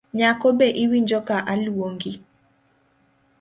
Nyako 0.17 0.47
be 0.57 0.67
iwinjo 0.83 1.19
ka 1.27 1.37
aluongi. 1.51 2.11